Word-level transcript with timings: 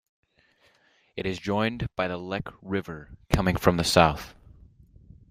It 1.15 1.27
is 1.27 1.37
joined 1.37 1.87
by 1.95 2.07
the 2.07 2.17
Lech 2.17 2.47
river 2.63 3.11
coming 3.31 3.55
from 3.55 3.77
the 3.77 3.83
south. 3.83 4.33